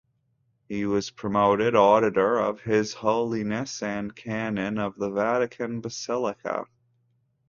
He 0.67 0.87
was 0.87 1.11
promoted 1.11 1.75
Auditor 1.75 2.39
of 2.39 2.59
His 2.61 2.91
Holiness 2.95 3.83
and 3.83 4.15
Canon 4.15 4.79
of 4.79 4.95
the 4.95 5.11
Vatican 5.11 5.79
Basilica. 5.79 6.65